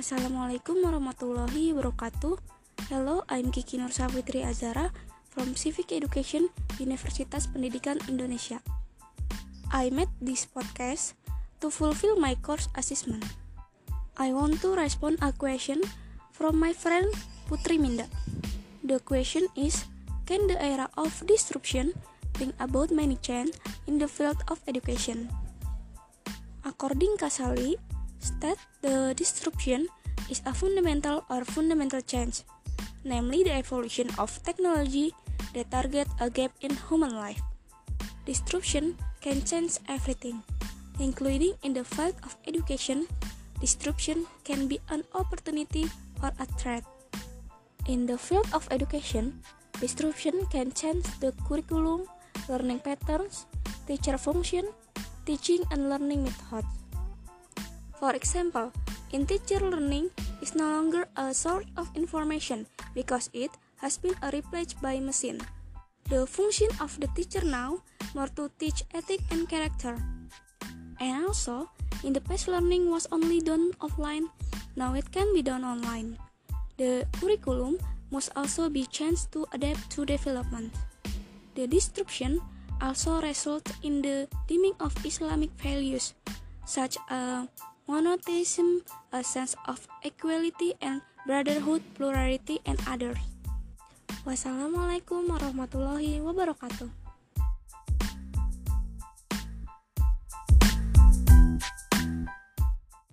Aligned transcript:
Assalamualaikum 0.00 0.80
warahmatullahi 0.80 1.76
wabarakatuh. 1.76 2.40
Hello, 2.88 3.20
I'm 3.28 3.52
Kiki 3.52 3.76
Nur 3.76 3.92
Safitri 3.92 4.40
Azara 4.40 4.96
from 5.28 5.52
Civic 5.52 5.92
Education, 5.92 6.48
Universitas 6.80 7.44
Pendidikan 7.44 8.00
Indonesia. 8.08 8.64
I 9.68 9.92
made 9.92 10.08
this 10.16 10.48
podcast 10.48 11.12
to 11.60 11.68
fulfill 11.68 12.16
my 12.16 12.32
course 12.40 12.72
assessment. 12.80 13.28
I 14.16 14.32
want 14.32 14.64
to 14.64 14.72
respond 14.72 15.20
a 15.20 15.36
question 15.36 15.84
from 16.32 16.56
my 16.56 16.72
friend 16.72 17.12
Putri 17.44 17.76
Minda. 17.76 18.08
The 18.80 19.04
question 19.04 19.52
is, 19.52 19.84
can 20.24 20.48
the 20.48 20.56
era 20.56 20.88
of 20.96 21.12
disruption 21.28 21.92
bring 22.40 22.56
about 22.56 22.88
many 22.88 23.20
change 23.20 23.52
in 23.84 24.00
the 24.00 24.08
field 24.08 24.40
of 24.48 24.64
education? 24.64 25.28
According 26.64 27.20
Kasali, 27.20 27.76
state 28.20 28.60
the 28.80 29.12
disruption 29.16 29.88
is 30.28 30.40
a 30.46 30.54
fundamental 30.54 31.24
or 31.28 31.44
fundamental 31.44 32.00
change, 32.00 32.44
namely 33.04 33.42
the 33.42 33.52
evolution 33.52 34.08
of 34.18 34.30
technology 34.44 35.12
that 35.54 35.70
target 35.70 36.06
a 36.20 36.30
gap 36.30 36.52
in 36.60 36.76
human 36.88 37.16
life. 37.16 37.40
Disruption 38.24 38.96
can 39.20 39.42
change 39.42 39.80
everything, 39.88 40.42
including 41.00 41.54
in 41.62 41.74
the 41.74 41.84
field 41.84 42.14
of 42.22 42.36
education. 42.46 43.08
Disruption 43.60 44.26
can 44.44 44.68
be 44.68 44.80
an 44.88 45.04
opportunity 45.14 45.90
or 46.22 46.32
a 46.38 46.46
threat. 46.56 46.84
In 47.88 48.06
the 48.06 48.16
field 48.16 48.46
of 48.52 48.68
education, 48.70 49.40
disruption 49.80 50.46
can 50.52 50.72
change 50.72 51.04
the 51.20 51.32
curriculum, 51.48 52.06
learning 52.48 52.80
patterns, 52.80 53.46
teacher 53.86 54.16
function, 54.16 54.68
teaching 55.26 55.64
and 55.72 55.90
learning 55.90 56.24
methods. 56.24 56.79
For 58.00 58.16
example, 58.16 58.72
in 59.12 59.28
teacher 59.28 59.60
learning 59.60 60.08
is 60.40 60.56
no 60.56 60.64
longer 60.72 61.04
a 61.20 61.36
source 61.36 61.68
of 61.76 61.92
information 61.92 62.64
because 62.96 63.28
it 63.36 63.52
has 63.76 64.00
been 64.00 64.16
replaced 64.32 64.80
by 64.80 64.96
machine. 65.04 65.36
The 66.08 66.24
function 66.24 66.72
of 66.80 66.96
the 66.96 67.12
teacher 67.12 67.44
now 67.44 67.84
more 68.16 68.32
to 68.40 68.48
teach 68.56 68.88
ethic 68.96 69.20
and 69.28 69.44
character. 69.44 70.00
And 70.96 71.28
also, 71.28 71.68
in 72.00 72.16
the 72.16 72.24
past 72.24 72.48
learning 72.48 72.88
was 72.88 73.06
only 73.12 73.44
done 73.44 73.76
offline, 73.84 74.32
now 74.76 74.96
it 74.96 75.12
can 75.12 75.28
be 75.36 75.44
done 75.44 75.60
online. 75.60 76.16
The 76.80 77.04
curriculum 77.20 77.76
must 78.10 78.32
also 78.34 78.72
be 78.72 78.88
changed 78.88 79.28
to 79.36 79.44
adapt 79.52 79.92
to 79.92 80.08
development. 80.08 80.72
The 81.54 81.68
disruption 81.68 82.40
also 82.80 83.20
results 83.20 83.76
in 83.84 84.00
the 84.00 84.24
dimming 84.48 84.74
of 84.80 84.96
Islamic 85.04 85.52
values, 85.60 86.14
such 86.64 86.96
as 87.12 87.44
monotheism, 87.88 88.82
a 89.12 89.22
sense 89.24 89.56
of 89.68 89.88
equality 90.02 90.74
and 90.80 91.02
brotherhood, 91.26 91.82
plurality, 91.94 92.60
and 92.64 92.80
others. 92.88 93.20
Wassalamualaikum 94.24 95.28
warahmatullahi 95.32 96.20
wabarakatuh. 96.20 97.09